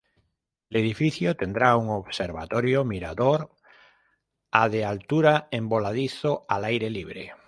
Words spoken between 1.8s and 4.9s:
observatorio-mirador a de